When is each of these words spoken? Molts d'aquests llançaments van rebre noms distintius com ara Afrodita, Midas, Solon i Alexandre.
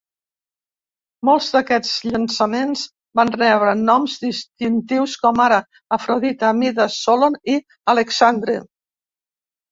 Molts 1.27 1.47
d'aquests 1.55 1.89
llançaments 2.05 2.85
van 3.19 3.31
rebre 3.35 3.75
noms 3.81 4.15
distintius 4.23 5.13
com 5.25 5.41
ara 5.45 5.59
Afrodita, 5.99 6.49
Midas, 6.63 6.97
Solon 7.03 7.37
i 7.53 7.59
Alexandre. 7.95 8.57